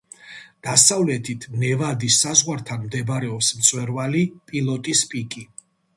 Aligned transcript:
დასავლეთით, 0.67 1.43
ნევადის 1.63 2.17
საზღვართან 2.23 2.81
მდებარეობს 2.87 3.53
მწვერვალი 3.61 4.25
პილოტის 4.53 5.05
პიკი. 5.13 5.45